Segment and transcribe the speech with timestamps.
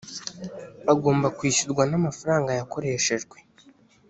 [0.93, 3.37] agomba kwishyurwa n amafaranga yakoreshejwe